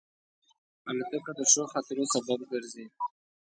[0.89, 2.85] الوتکه د ښو خاطرو سبب ګرځي.